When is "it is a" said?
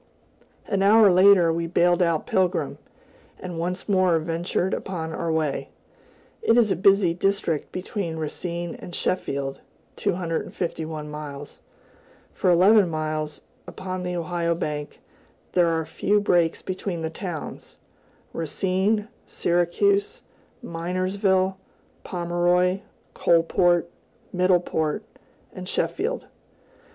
6.41-6.75